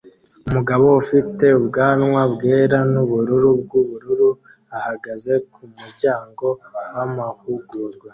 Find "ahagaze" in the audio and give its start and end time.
4.77-5.33